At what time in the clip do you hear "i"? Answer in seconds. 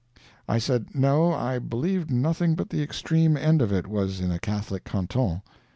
0.49-0.57, 1.31-1.59